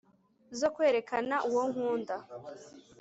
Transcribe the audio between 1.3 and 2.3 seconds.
uwo nkunda